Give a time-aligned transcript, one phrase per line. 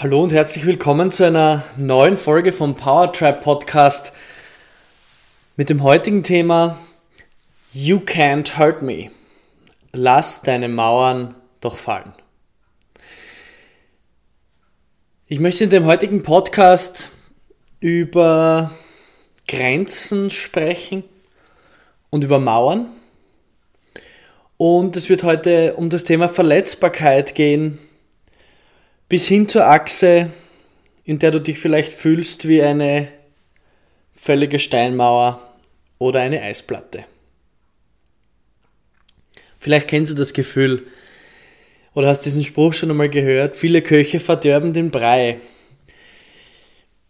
[0.00, 4.12] Hallo und herzlich willkommen zu einer neuen Folge vom Power Trap Podcast
[5.56, 6.78] mit dem heutigen Thema
[7.72, 9.10] You can't hurt me.
[9.92, 12.12] Lass deine Mauern doch fallen.
[15.26, 17.08] Ich möchte in dem heutigen Podcast
[17.80, 18.70] über
[19.48, 21.02] Grenzen sprechen
[22.10, 22.86] und über Mauern.
[24.58, 27.80] Und es wird heute um das Thema Verletzbarkeit gehen
[29.08, 30.30] bis hin zur Achse,
[31.04, 33.08] in der du dich vielleicht fühlst wie eine
[34.14, 35.42] völlige Steinmauer
[35.98, 37.04] oder eine Eisplatte.
[39.58, 40.86] Vielleicht kennst du das Gefühl
[41.94, 45.38] oder hast diesen Spruch schon einmal gehört, viele Köche verderben den Brei.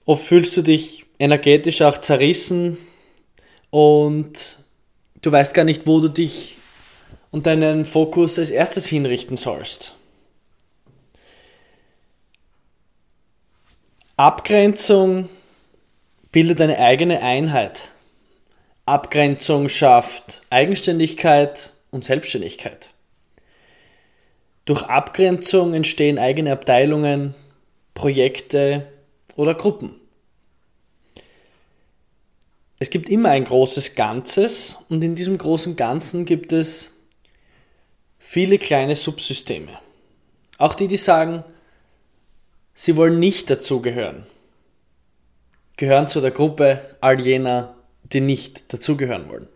[0.04, 2.78] Oft fühlst du dich energetisch auch zerrissen
[3.70, 4.58] und
[5.20, 6.56] du weißt gar nicht, wo du dich
[7.30, 9.97] und deinen Fokus als erstes hinrichten sollst.
[14.18, 15.28] Abgrenzung
[16.32, 17.92] bildet eine eigene Einheit.
[18.84, 22.90] Abgrenzung schafft Eigenständigkeit und Selbstständigkeit.
[24.64, 27.36] Durch Abgrenzung entstehen eigene Abteilungen,
[27.94, 28.88] Projekte
[29.36, 29.94] oder Gruppen.
[32.80, 36.90] Es gibt immer ein großes Ganzes und in diesem großen Ganzen gibt es
[38.18, 39.78] viele kleine Subsysteme.
[40.58, 41.44] Auch die, die sagen,
[42.80, 44.24] Sie wollen nicht dazugehören.
[45.76, 49.48] Gehören zu der Gruppe all jener, die nicht dazugehören wollen.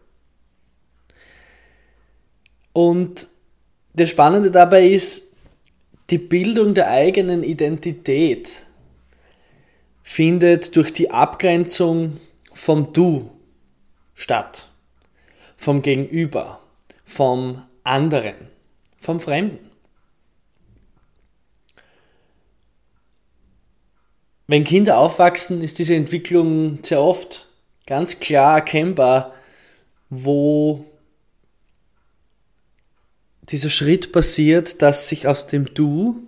[2.73, 3.29] Und
[3.95, 5.37] das Spannende dabei ist,
[6.11, 8.65] die Bildung der eigenen Identität
[10.03, 12.19] findet durch die Abgrenzung
[12.53, 13.31] vom Du
[14.17, 14.69] statt,
[15.57, 16.59] vom Gegenüber,
[17.05, 18.35] vom anderen,
[18.99, 19.72] vom Fremden.
[24.47, 27.49] Wenn Kinder aufwachsen, ist diese Entwicklung sehr oft
[27.87, 29.35] ganz klar erkennbar,
[30.11, 30.85] wo
[33.43, 36.23] dieser Schritt passiert, dass sich aus dem Du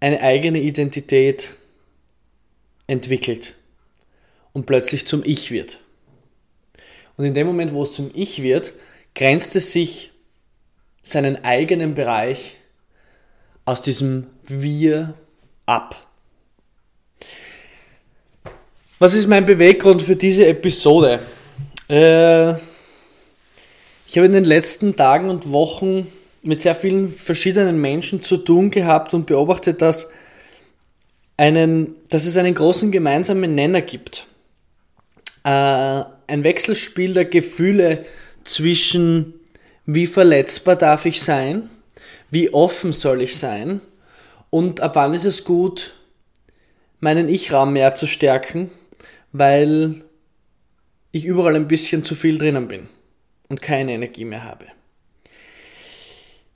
[0.00, 1.54] eine eigene Identität
[2.86, 3.54] entwickelt
[4.52, 5.80] und plötzlich zum Ich wird.
[7.16, 8.72] Und in dem Moment, wo es zum Ich wird,
[9.14, 10.12] grenzt es sich
[11.02, 12.56] seinen eigenen Bereich
[13.64, 15.14] aus diesem Wir
[15.66, 16.03] ab.
[19.04, 21.20] Was ist mein Beweggrund für diese Episode?
[21.90, 22.52] Äh,
[24.06, 26.10] ich habe in den letzten Tagen und Wochen
[26.40, 30.08] mit sehr vielen verschiedenen Menschen zu tun gehabt und beobachtet, dass,
[31.36, 34.26] einen, dass es einen großen gemeinsamen Nenner gibt.
[35.44, 38.06] Äh, ein Wechselspiel der Gefühle
[38.42, 39.34] zwischen
[39.84, 41.68] wie verletzbar darf ich sein,
[42.30, 43.82] wie offen soll ich sein
[44.48, 45.94] und ab wann ist es gut,
[47.00, 48.70] meinen Ich-Raum mehr zu stärken
[49.34, 50.04] weil
[51.10, 52.88] ich überall ein bisschen zu viel drinnen bin
[53.48, 54.66] und keine Energie mehr habe.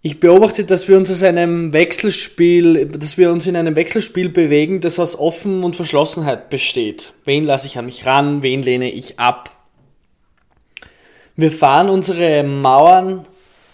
[0.00, 4.80] Ich beobachte, dass wir uns aus einem Wechselspiel, dass wir uns in einem Wechselspiel bewegen,
[4.80, 7.12] das aus Offen und Verschlossenheit besteht.
[7.24, 9.50] Wen lasse ich an mich ran, wen lehne ich ab?
[11.34, 13.26] Wir fahren unsere Mauern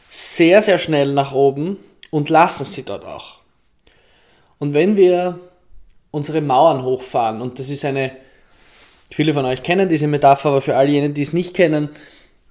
[0.09, 1.77] sehr, sehr schnell nach oben
[2.11, 3.41] und lassen sie dort auch.
[4.59, 5.39] Und wenn wir
[6.11, 8.24] unsere Mauern hochfahren, und das ist eine
[9.15, 11.89] Viele von euch kennen diese Metapher, aber für all jene, die es nicht kennen,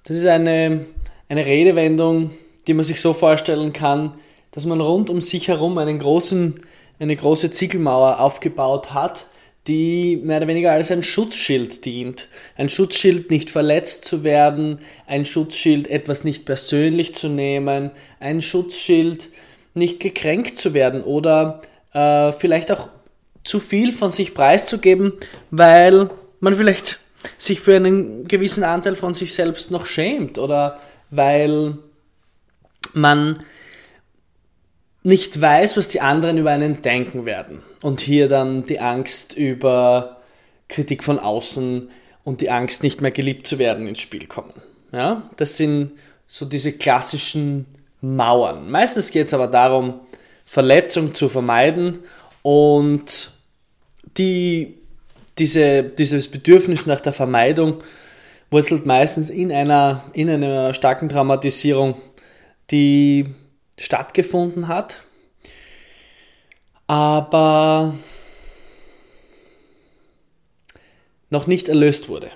[0.06, 0.86] das ist eine,
[1.28, 2.30] eine Redewendung,
[2.66, 4.14] die man sich so vorstellen kann,
[4.50, 6.54] dass man rund um sich herum einen großen,
[6.98, 9.26] eine große Ziegelmauer aufgebaut hat,
[9.66, 12.28] die mehr oder weniger als ein Schutzschild dient.
[12.56, 17.90] Ein Schutzschild, nicht verletzt zu werden, ein Schutzschild, etwas nicht persönlich zu nehmen,
[18.20, 19.28] ein Schutzschild,
[19.74, 21.60] nicht gekränkt zu werden oder
[21.92, 22.88] äh, vielleicht auch
[23.42, 25.12] zu viel von sich preiszugeben,
[25.50, 26.08] weil
[26.44, 27.00] man vielleicht
[27.38, 30.78] sich für einen gewissen Anteil von sich selbst noch schämt oder
[31.10, 31.78] weil
[32.92, 33.42] man
[35.02, 37.62] nicht weiß, was die anderen über einen denken werden.
[37.82, 40.20] Und hier dann die Angst über
[40.68, 41.90] Kritik von außen
[42.24, 44.54] und die Angst, nicht mehr geliebt zu werden, ins Spiel kommen.
[44.92, 45.92] Ja, das sind
[46.26, 47.66] so diese klassischen
[48.00, 48.70] Mauern.
[48.70, 50.00] Meistens geht es aber darum,
[50.44, 52.00] Verletzung zu vermeiden
[52.42, 53.30] und
[54.16, 54.78] die
[55.38, 57.82] diese, dieses Bedürfnis nach der Vermeidung
[58.50, 62.00] wurzelt meistens in einer, in einer starken Traumatisierung,
[62.70, 63.26] die
[63.78, 65.02] stattgefunden hat,
[66.86, 67.94] aber
[71.30, 72.30] noch nicht erlöst wurde.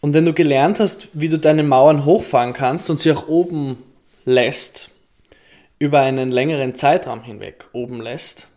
[0.00, 3.82] Und wenn du gelernt hast, wie du deine Mauern hochfahren kannst und sie auch oben
[4.26, 4.90] lässt,
[5.78, 8.48] über einen längeren Zeitraum hinweg oben lässt,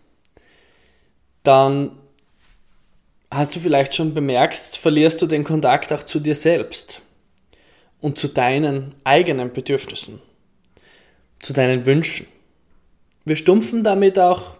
[1.47, 1.91] dann
[3.31, 7.01] hast du vielleicht schon bemerkt, verlierst du den Kontakt auch zu dir selbst
[8.01, 10.21] und zu deinen eigenen Bedürfnissen,
[11.39, 12.27] zu deinen Wünschen.
[13.25, 14.57] Wir stumpfen damit auch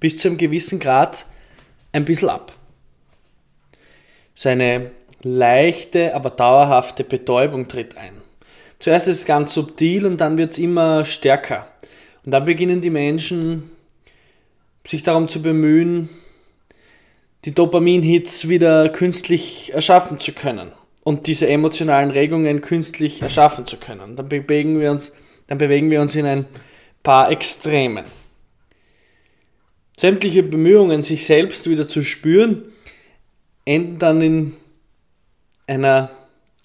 [0.00, 1.26] bis zu einem gewissen Grad
[1.92, 2.52] ein bisschen ab.
[4.34, 4.90] So eine
[5.22, 8.12] leichte, aber dauerhafte Betäubung tritt ein.
[8.78, 11.66] Zuerst ist es ganz subtil und dann wird es immer stärker.
[12.24, 13.70] Und dann beginnen die Menschen
[14.86, 16.10] sich darum zu bemühen,
[17.46, 20.72] die Dopamin-Hits wieder künstlich erschaffen zu können
[21.04, 24.16] und diese emotionalen Regungen künstlich erschaffen zu können.
[24.16, 25.14] Dann bewegen wir uns,
[25.46, 26.46] dann bewegen wir uns in ein
[27.04, 28.04] paar Extremen.
[29.96, 32.64] Sämtliche Bemühungen, sich selbst wieder zu spüren,
[33.64, 34.56] enden dann in
[35.68, 36.10] einer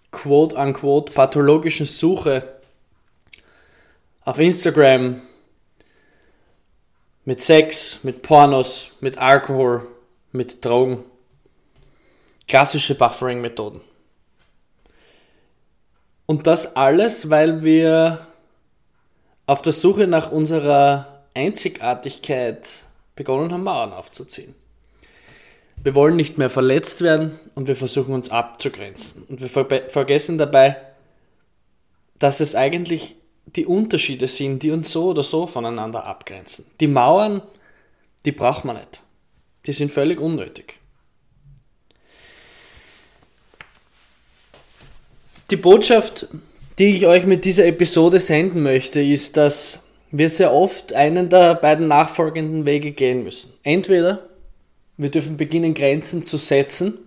[0.10, 2.56] quote-unquote pathologischen Suche
[4.26, 5.22] auf Instagram
[7.24, 9.88] mit Sex, mit Pornos, mit Alkohol,
[10.32, 11.04] mit Drogen.
[12.48, 13.82] Klassische Buffering-Methoden.
[16.26, 18.28] Und das alles, weil wir
[19.46, 22.68] auf der Suche nach unserer Einzigartigkeit
[23.16, 24.56] begonnen haben, Mauern aufzuziehen.
[25.84, 29.24] Wir wollen nicht mehr verletzt werden und wir versuchen uns abzugrenzen.
[29.24, 30.78] Und wir ver vergessen dabei,
[32.20, 36.66] dass es eigentlich die Unterschiede sind, die uns so oder so voneinander abgrenzen.
[36.80, 37.42] Die Mauern,
[38.26, 39.02] die braucht man nicht.
[39.66, 40.78] Die sind völlig unnötig.
[45.52, 46.28] Die Botschaft,
[46.80, 51.56] die ich euch mit dieser Episode senden möchte, ist, dass wir sehr oft einen der
[51.56, 53.54] beiden nachfolgenden Wege gehen müssen.
[53.64, 54.30] Entweder
[54.98, 56.98] wir dürfen beginnen, Grenzen zu setzen,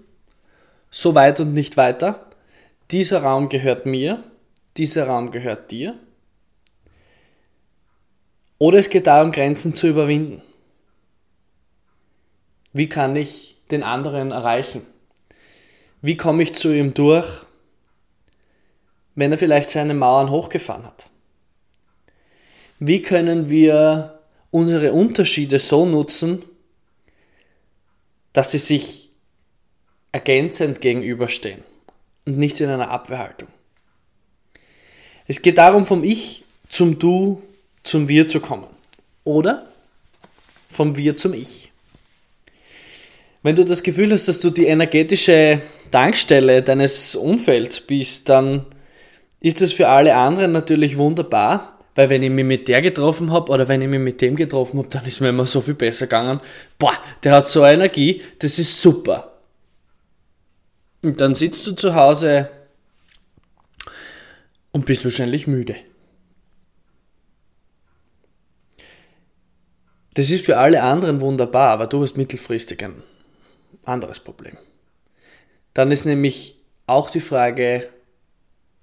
[0.90, 2.26] so weit und nicht weiter.
[2.90, 4.22] Dieser Raum gehört mir,
[4.76, 5.98] dieser Raum gehört dir.
[8.58, 10.42] Oder es geht darum, Grenzen zu überwinden.
[12.74, 14.84] Wie kann ich den anderen erreichen?
[16.02, 17.26] Wie komme ich zu ihm durch,
[19.14, 21.08] wenn er vielleicht seine Mauern hochgefahren hat?
[22.80, 24.18] Wie können wir
[24.50, 26.44] unsere Unterschiede so nutzen,
[28.32, 29.08] dass sie sich
[30.10, 31.62] ergänzend gegenüberstehen
[32.26, 33.48] und nicht in einer Abwehrhaltung?
[35.28, 37.40] Es geht darum, vom Ich zum Du
[37.84, 38.66] zum Wir zu kommen.
[39.22, 39.68] Oder
[40.68, 41.70] vom Wir zum Ich.
[43.44, 45.60] Wenn du das Gefühl hast, dass du die energetische
[45.90, 48.64] Tankstelle deines Umfelds bist, dann
[49.38, 53.52] ist das für alle anderen natürlich wunderbar, weil wenn ich mich mit der getroffen habe
[53.52, 56.06] oder wenn ich mich mit dem getroffen habe, dann ist mir immer so viel besser
[56.06, 56.40] gegangen.
[56.78, 59.34] Boah, der hat so Energie, das ist super.
[61.02, 62.48] Und dann sitzt du zu Hause
[64.72, 65.76] und bist wahrscheinlich müde.
[70.14, 73.02] Das ist für alle anderen wunderbar, aber du hast mittelfristig ein
[73.86, 74.56] anderes Problem.
[75.74, 77.88] Dann ist nämlich auch die Frage,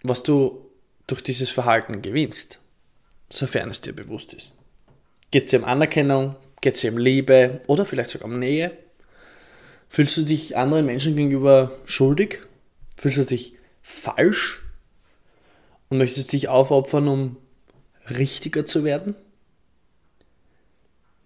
[0.04, 0.66] was du
[1.08, 2.60] durch dieses Verhalten gewinnst,
[3.30, 4.58] sofern es dir bewusst ist.
[5.32, 6.36] Geht es dir um Anerkennung?
[6.60, 7.62] Geht es dir um Liebe?
[7.68, 8.72] Oder vielleicht sogar um Nähe?
[9.90, 12.40] Fühlst du dich anderen Menschen gegenüber schuldig?
[12.98, 14.62] Fühlst du dich falsch?
[15.90, 17.38] Und möchtest dich aufopfern, um
[18.10, 19.16] richtiger zu werden?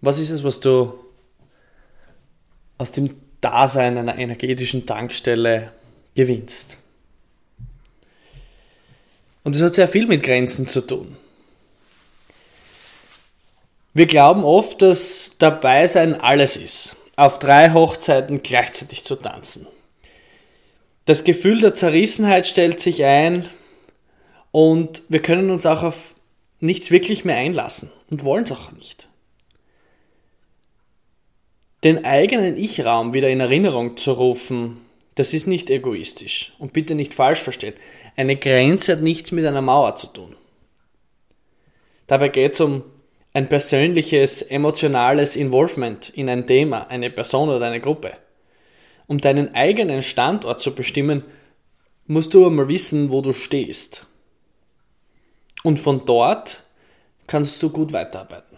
[0.00, 0.94] Was ist es, was du
[2.78, 5.72] aus dem Dasein einer energetischen Tankstelle
[6.14, 6.78] gewinnst?
[9.44, 11.16] Und das hat sehr viel mit Grenzen zu tun.
[13.94, 19.66] Wir glauben oft, dass dabei sein alles ist, auf drei Hochzeiten gleichzeitig zu tanzen.
[21.06, 23.48] Das Gefühl der Zerrissenheit stellt sich ein
[24.50, 26.14] und wir können uns auch auf
[26.60, 29.05] nichts wirklich mehr einlassen und wollen es auch nicht
[31.86, 34.78] den eigenen Ich-Raum wieder in Erinnerung zu rufen,
[35.14, 36.52] das ist nicht egoistisch.
[36.58, 37.74] Und bitte nicht falsch verstehen.
[38.16, 40.34] Eine Grenze hat nichts mit einer Mauer zu tun.
[42.08, 42.82] Dabei geht es um
[43.32, 48.14] ein persönliches, emotionales Involvement in ein Thema, eine Person oder eine Gruppe.
[49.06, 51.22] Um deinen eigenen Standort zu bestimmen,
[52.08, 54.08] musst du einmal wissen, wo du stehst.
[55.62, 56.64] Und von dort
[57.28, 58.55] kannst du gut weiterarbeiten.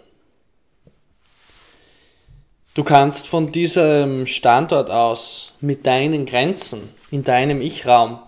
[2.79, 8.21] Du kannst von diesem Standort aus mit deinen Grenzen in deinem Ich-Raum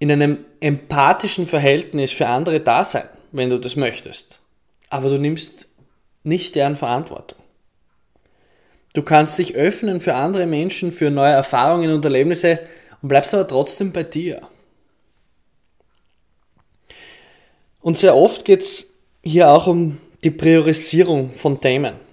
[0.00, 4.40] in einem empathischen Verhältnis für andere da sein, wenn du das möchtest.
[4.90, 5.68] Aber du nimmst
[6.24, 7.38] nicht deren Verantwortung.
[8.94, 12.58] Du kannst dich öffnen für andere Menschen, für neue Erfahrungen und Erlebnisse
[13.00, 14.42] und bleibst aber trotzdem bei dir.
[17.80, 22.05] Und sehr oft geht es hier auch um die Priorisierung von Themen.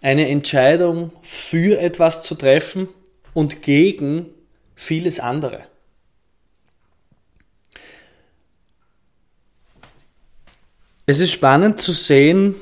[0.00, 2.88] Eine Entscheidung für etwas zu treffen
[3.34, 4.26] und gegen
[4.74, 5.64] vieles andere.
[11.06, 12.54] Es ist spannend zu sehen,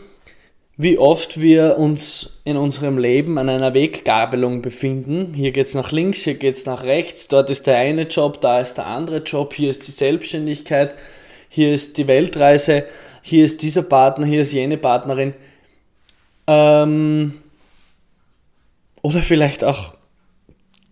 [0.76, 5.32] wie oft wir uns in unserem Leben an einer Weggabelung befinden.
[5.34, 8.74] Hier geht's nach links, hier geht's nach rechts, dort ist der eine Job, da ist
[8.74, 10.94] der andere Job, hier ist die Selbstständigkeit,
[11.48, 12.84] hier ist die Weltreise,
[13.22, 15.34] hier ist dieser Partner, hier ist jene Partnerin.
[16.46, 17.40] Ähm,
[19.02, 19.94] oder vielleicht auch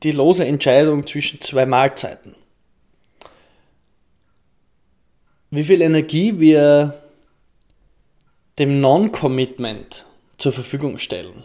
[0.02, 2.34] die lose Entscheidung zwischen zwei Mahlzeiten.
[5.50, 7.00] Wie viel Energie wir
[8.58, 10.06] dem Non-Commitment
[10.38, 11.42] zur Verfügung stellen.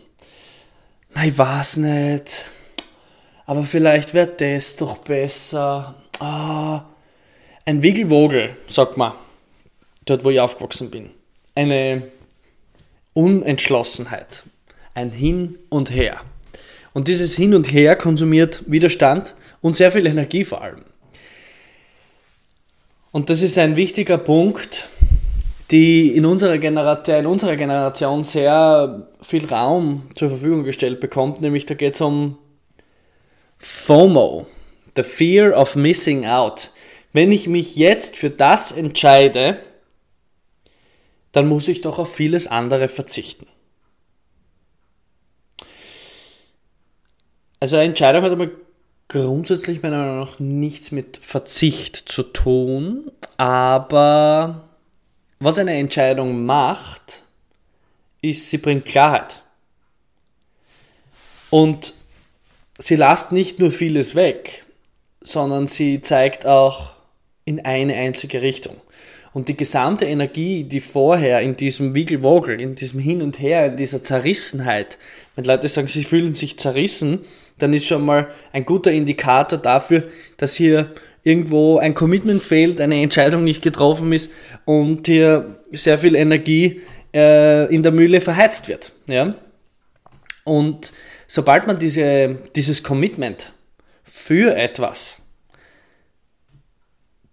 [1.14, 2.46] Na, ich weiß nicht.
[3.46, 5.96] Aber vielleicht wird das doch besser.
[6.20, 6.84] Ah,
[7.66, 9.14] ein Wiggelwogel, sagt man.
[10.06, 11.12] Dort, wo ich aufgewachsen bin.
[11.56, 12.04] Eine
[13.20, 14.44] Unentschlossenheit.
[14.94, 16.22] Ein Hin und Her.
[16.94, 20.86] Und dieses Hin und Her konsumiert Widerstand und sehr viel Energie vor allem.
[23.12, 24.88] Und das ist ein wichtiger Punkt,
[25.70, 31.74] die in unserer, in unserer Generation sehr viel Raum zur Verfügung gestellt bekommt, nämlich da
[31.74, 32.38] geht es um
[33.58, 34.48] FOMO,
[34.96, 36.72] the fear of missing out.
[37.12, 39.60] Wenn ich mich jetzt für das entscheide,
[41.32, 43.48] dann muss ich doch auf vieles andere verzichten.
[47.60, 48.50] Also eine Entscheidung hat aber
[49.10, 54.70] grundsätzlich meiner Meinung nach nichts mit Verzicht zu tun, aber
[55.40, 57.24] was eine Entscheidung macht,
[58.22, 59.42] ist, sie bringt Klarheit.
[61.50, 61.94] Und
[62.78, 64.66] sie lasst nicht nur vieles weg,
[65.22, 66.92] sondern sie zeigt auch
[67.46, 68.78] in eine einzige Richtung.
[69.34, 73.78] Und die gesamte Energie, die vorher in diesem Wiggelwogel, in diesem Hin und Her, in
[73.78, 74.98] dieser Zerrissenheit,
[75.36, 77.20] wenn Leute sagen, sie fühlen sich zerrissen,
[77.60, 80.06] dann ist schon mal ein guter Indikator dafür,
[80.38, 80.92] dass hier
[81.24, 84.32] irgendwo ein Commitment fehlt, eine Entscheidung nicht getroffen ist
[84.66, 86.82] und hier sehr viel Energie
[87.14, 88.94] äh, in der Mühle verheizt wird.
[89.08, 89.36] Ja?
[90.44, 90.92] Und
[91.28, 93.54] sobald man diese, dieses Commitment
[94.04, 95.22] für etwas,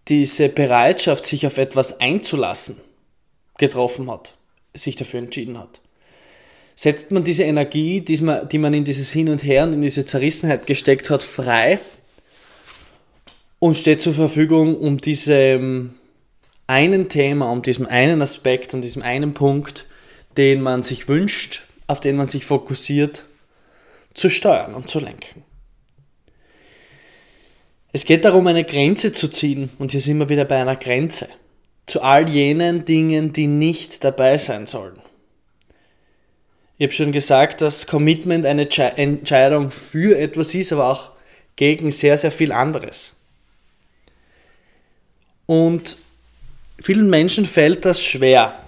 [0.08, 2.76] diese Bereitschaft, sich auf etwas einzulassen,
[3.58, 4.36] getroffen hat,
[4.75, 5.80] sich dafür entschieden hat,
[6.75, 8.20] setzt man diese Energie, die
[8.58, 11.78] man, in dieses Hin und Her und in diese Zerrissenheit gesteckt hat, frei
[13.58, 15.94] und steht zur Verfügung, um diesem
[16.66, 19.86] einen Thema, um diesem einen Aspekt, um diesem einen Punkt,
[20.36, 23.25] den man sich wünscht, auf den man sich fokussiert,
[24.12, 25.46] zu steuern und zu lenken.
[27.97, 31.31] Es geht darum, eine Grenze zu ziehen, und hier sind wir wieder bei einer Grenze,
[31.87, 34.99] zu all jenen Dingen, die nicht dabei sein sollen.
[36.76, 41.12] Ich habe schon gesagt, dass Commitment eine Entscheidung für etwas ist, aber auch
[41.57, 43.15] gegen sehr, sehr viel anderes.
[45.47, 45.97] Und
[46.79, 48.59] vielen Menschen fällt das schwer.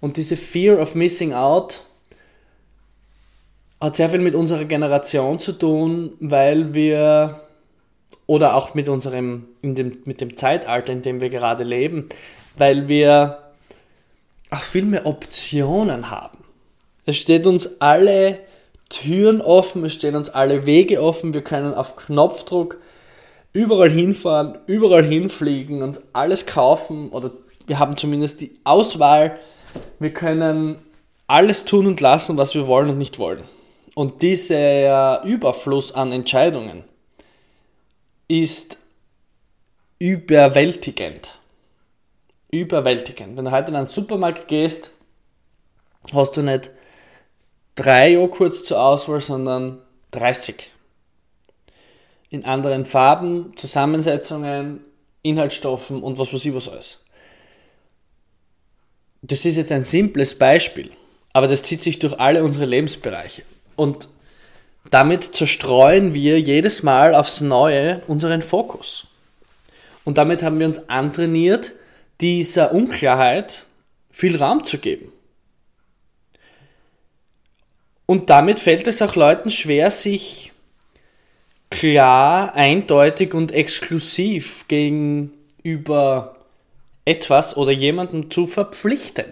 [0.00, 1.84] Und diese Fear of Missing Out
[3.80, 7.45] hat sehr viel mit unserer Generation zu tun, weil wir
[8.26, 12.08] oder auch mit unserem, dem, mit dem Zeitalter, in dem wir gerade leben,
[12.56, 13.38] weil wir
[14.50, 16.38] auch viel mehr Optionen haben.
[17.04, 18.40] Es steht uns alle
[18.88, 22.78] Türen offen, es stehen uns alle Wege offen, wir können auf Knopfdruck
[23.52, 27.30] überall hinfahren, überall hinfliegen, uns alles kaufen oder
[27.66, 29.38] wir haben zumindest die Auswahl.
[29.98, 30.78] Wir können
[31.26, 33.42] alles tun und lassen, was wir wollen und nicht wollen.
[33.94, 36.84] Und dieser Überfluss an Entscheidungen
[38.28, 38.78] ist
[39.98, 41.38] überwältigend.
[42.50, 43.36] Überwältigend.
[43.36, 44.90] Wenn du heute in einen Supermarkt gehst,
[46.12, 46.70] hast du nicht
[47.74, 50.70] drei Joghurts zur Auswahl, sondern 30
[52.28, 54.80] in anderen Farben, Zusammensetzungen,
[55.22, 57.04] Inhaltsstoffen und was weiß ich was alles.
[59.22, 60.90] Das ist jetzt ein simples Beispiel,
[61.32, 63.42] aber das zieht sich durch alle unsere Lebensbereiche.
[63.76, 64.08] Und
[64.90, 69.06] damit zerstreuen wir jedes Mal aufs Neue unseren Fokus.
[70.04, 71.72] Und damit haben wir uns antrainiert,
[72.20, 73.64] dieser Unklarheit
[74.10, 75.12] viel Raum zu geben.
[78.06, 80.52] Und damit fällt es auch Leuten schwer, sich
[81.70, 86.36] klar, eindeutig und exklusiv gegenüber
[87.04, 89.26] etwas oder jemandem zu verpflichten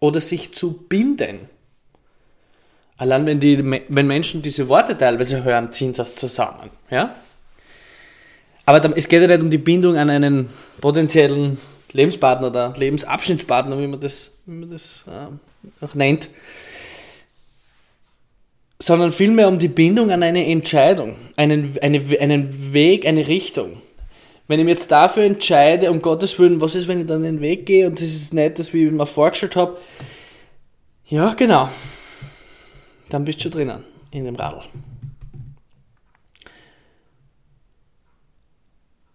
[0.00, 1.50] oder sich zu binden.
[2.96, 3.58] Allein wenn, die,
[3.88, 6.70] wenn Menschen diese Worte teilweise hören, ziehen sie das zusammen.
[6.90, 7.14] Ja?
[8.66, 10.48] Aber es geht ja nicht um die Bindung an einen
[10.80, 11.58] potenziellen
[11.92, 16.28] Lebenspartner oder Lebensabschnittspartner, wie man das, wie man das äh, auch nennt,
[18.78, 23.80] sondern vielmehr um die Bindung an eine Entscheidung, einen, eine, einen Weg, eine Richtung.
[24.46, 27.40] Wenn ich mich jetzt dafür entscheide, um Gottes Willen, was ist, wenn ich dann den
[27.40, 29.78] Weg gehe und das ist nicht das, wie ich mir vorgestellt habe,
[31.06, 31.70] ja, genau,
[33.14, 34.62] dann bist du drinnen in dem Radl.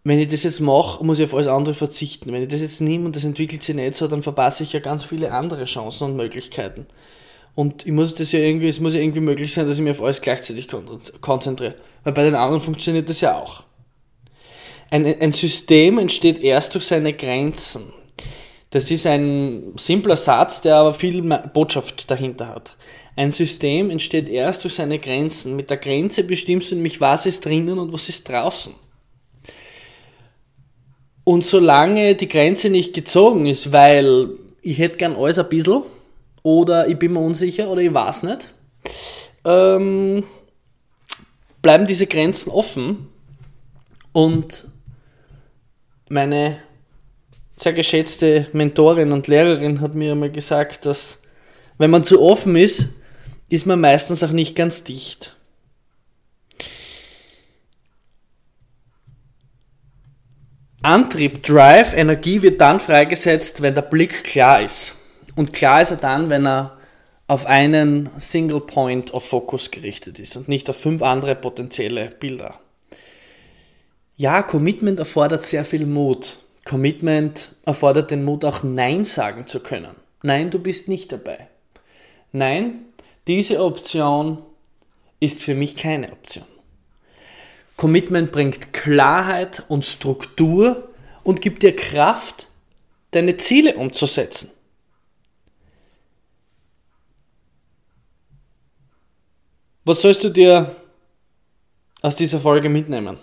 [0.09, 2.33] wenn ich das jetzt mache, muss ich auf alles andere verzichten.
[2.33, 4.79] Wenn ich das jetzt nehme und das entwickelt sich nicht so, dann verpasse ich ja
[4.79, 6.87] ganz viele andere Chancen und Möglichkeiten.
[7.53, 9.91] Und ich muss das ja irgendwie, es muss ja irgendwie möglich sein, dass ich mich
[9.91, 10.67] auf alles gleichzeitig
[11.21, 11.75] konzentriere.
[12.03, 13.63] Weil bei den anderen funktioniert das ja auch.
[14.89, 17.93] Ein, ein System entsteht erst durch seine Grenzen.
[18.71, 21.21] Das ist ein simpler Satz, der aber viel
[21.53, 22.75] Botschaft dahinter hat.
[23.19, 25.57] Ein System entsteht erst durch seine Grenzen.
[25.57, 28.73] Mit der Grenze bestimmst du nämlich, was ist drinnen und was ist draußen.
[31.25, 34.29] Und solange die Grenze nicht gezogen ist, weil
[34.61, 35.81] ich hätte gern alles ein bisschen
[36.43, 38.53] oder ich bin mir unsicher oder ich weiß nicht,
[39.43, 40.23] ähm,
[41.61, 43.09] bleiben diese Grenzen offen
[44.13, 44.69] und
[46.07, 46.59] meine
[47.57, 51.19] sehr geschätzte Mentorin und Lehrerin hat mir einmal gesagt, dass
[51.77, 52.88] wenn man zu offen ist,
[53.49, 55.35] ist man meistens auch nicht ganz dicht.
[60.81, 64.95] Antrieb, Drive, Energie wird dann freigesetzt, wenn der Blick klar ist.
[65.35, 66.77] Und klar ist er dann, wenn er
[67.27, 72.59] auf einen Single Point of Focus gerichtet ist und nicht auf fünf andere potenzielle Bilder.
[74.15, 76.38] Ja, Commitment erfordert sehr viel Mut.
[76.65, 79.95] Commitment erfordert den Mut, auch Nein sagen zu können.
[80.23, 81.47] Nein, du bist nicht dabei.
[82.31, 82.85] Nein,
[83.29, 84.39] diese Option
[85.19, 86.45] ist für mich keine Option.
[87.77, 90.89] Commitment bringt Klarheit und Struktur
[91.23, 92.47] und gibt dir Kraft,
[93.11, 94.49] deine Ziele umzusetzen.
[99.85, 100.75] Was sollst du dir
[102.01, 103.19] aus dieser Folge mitnehmen?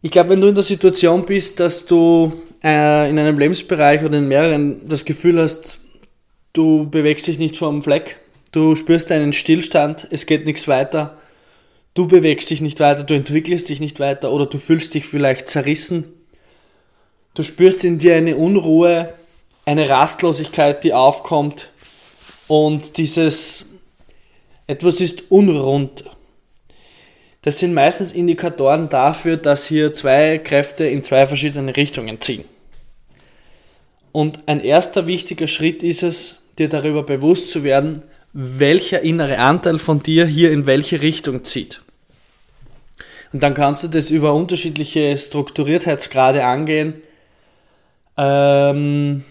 [0.00, 2.32] Ich glaube, wenn du in der Situation bist, dass du
[2.64, 5.78] äh, in einem Lebensbereich oder in mehreren das Gefühl hast,
[6.58, 8.18] du bewegst dich nicht vom Fleck,
[8.50, 11.16] du spürst einen Stillstand, es geht nichts weiter,
[11.94, 15.48] du bewegst dich nicht weiter, du entwickelst dich nicht weiter oder du fühlst dich vielleicht
[15.48, 16.04] zerrissen.
[17.34, 19.14] Du spürst in dir eine Unruhe,
[19.66, 21.70] eine Rastlosigkeit, die aufkommt
[22.48, 23.66] und dieses
[24.66, 26.04] etwas ist unrund.
[27.42, 32.44] Das sind meistens Indikatoren dafür, dass hier zwei Kräfte in zwei verschiedene Richtungen ziehen.
[34.10, 39.78] Und ein erster wichtiger Schritt ist es, dir darüber bewusst zu werden, welcher innere Anteil
[39.78, 41.82] von dir hier in welche Richtung zieht.
[43.32, 47.02] Und dann kannst du das über unterschiedliche Strukturiertheitsgrade angehen.
[48.16, 49.24] Ähm,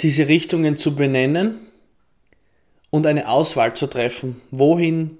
[0.00, 1.58] diese Richtungen zu benennen
[2.90, 4.40] und eine Auswahl zu treffen.
[4.50, 5.18] Wohin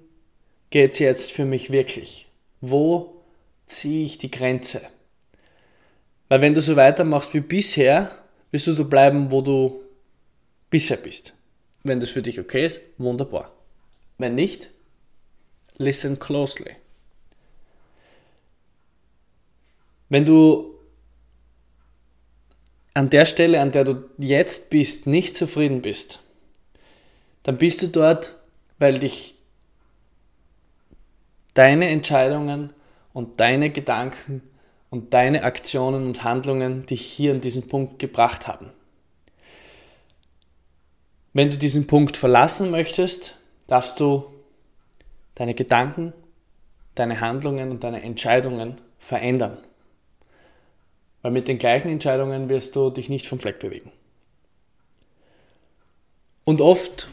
[0.71, 2.27] geht es jetzt für mich wirklich?
[2.61, 3.23] Wo
[3.67, 4.83] ziehe ich die Grenze?
[6.29, 8.11] Weil wenn du so weitermachst wie bisher,
[8.51, 9.83] wirst du bleiben, wo du
[10.71, 11.35] bisher bist.
[11.83, 13.53] Wenn das für dich okay ist, wunderbar.
[14.19, 14.71] Wenn nicht,
[15.77, 16.77] listen closely.
[20.09, 20.75] Wenn du
[22.95, 26.21] an der Stelle, an der du jetzt bist, nicht zufrieden bist,
[27.45, 28.35] dann bist du dort,
[28.79, 29.37] weil dich
[31.55, 32.73] deine Entscheidungen
[33.13, 34.43] und deine Gedanken
[34.91, 38.71] und deine Aktionen und Handlungen dich hier an diesen Punkt gebracht haben.
[41.33, 44.25] Wenn du diesen Punkt verlassen möchtest, darfst du
[45.35, 46.13] deine Gedanken,
[46.95, 49.59] deine Handlungen und deine Entscheidungen verändern.
[51.23, 53.93] Weil mit den gleichen Entscheidungen wirst du dich nicht vom Fleck bewegen.
[56.45, 57.09] Und oft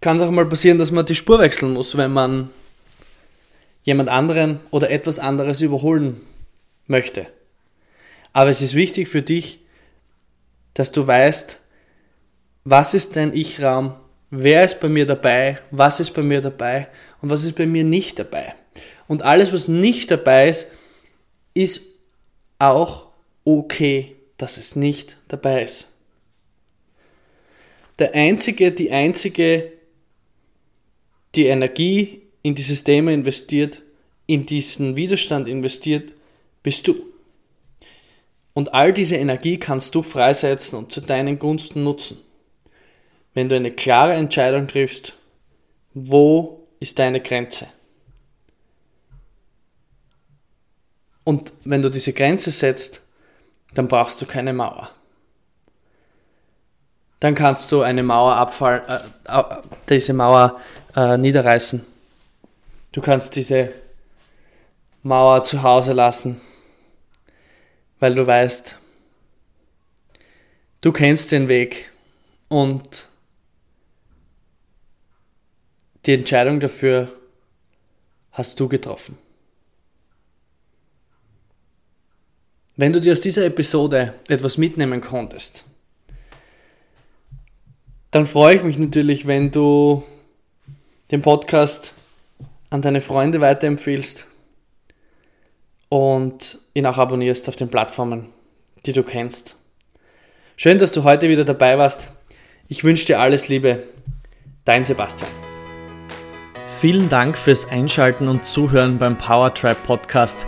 [0.00, 2.50] kann es auch mal passieren, dass man die Spur wechseln muss, wenn man
[3.82, 6.20] jemand anderen oder etwas anderes überholen
[6.86, 7.26] möchte.
[8.32, 9.60] Aber es ist wichtig für dich,
[10.74, 11.60] dass du weißt,
[12.64, 13.94] was ist dein Ich-Raum,
[14.30, 16.88] wer ist bei mir dabei, was ist bei mir dabei
[17.20, 18.54] und was ist bei mir nicht dabei.
[19.08, 20.70] Und alles, was nicht dabei ist,
[21.54, 21.86] ist
[22.58, 23.08] auch
[23.44, 25.88] okay, dass es nicht dabei ist.
[27.98, 29.72] der Einzige, die Einzige,
[31.34, 33.82] die Energie in die Systeme investiert,
[34.26, 36.12] in diesen Widerstand investiert,
[36.62, 36.94] bist du.
[38.52, 42.18] Und all diese Energie kannst du freisetzen und zu deinen Gunsten nutzen.
[43.34, 45.14] Wenn du eine klare Entscheidung triffst,
[45.94, 47.68] wo ist deine Grenze?
[51.24, 53.02] Und wenn du diese Grenze setzt,
[53.74, 54.90] dann brauchst du keine Mauer.
[57.20, 59.42] Dann kannst du eine Mauer abfallen, äh,
[59.88, 60.60] diese Mauer
[60.96, 61.84] äh, niederreißen.
[62.92, 63.72] Du kannst diese
[65.02, 66.40] Mauer zu Hause lassen,
[68.00, 68.78] weil du weißt,
[70.80, 71.90] du kennst den Weg
[72.48, 73.06] und
[76.06, 77.14] die Entscheidung dafür
[78.32, 79.16] hast du getroffen.
[82.76, 85.64] Wenn du dir aus dieser Episode etwas mitnehmen konntest,
[88.10, 90.02] dann freue ich mich natürlich, wenn du
[91.10, 91.94] den Podcast
[92.70, 94.26] an deine Freunde weiterempfiehlst
[95.88, 98.26] und ihn auch abonnierst auf den Plattformen,
[98.86, 99.56] die du kennst.
[100.56, 102.10] Schön, dass du heute wieder dabei warst.
[102.68, 103.82] Ich wünsche dir alles Liebe.
[104.64, 105.30] Dein Sebastian.
[106.78, 110.46] Vielen Dank fürs Einschalten und Zuhören beim Powertrap Podcast.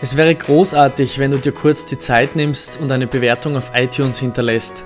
[0.00, 4.20] Es wäre großartig, wenn du dir kurz die Zeit nimmst und eine Bewertung auf iTunes
[4.20, 4.84] hinterlässt.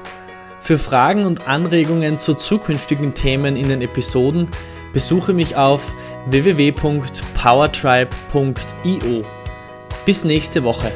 [0.61, 4.49] Für Fragen und Anregungen zu zukünftigen Themen in den Episoden
[4.93, 5.95] besuche mich auf
[6.27, 9.25] www.powertribe.io.
[10.05, 10.93] Bis nächste Woche.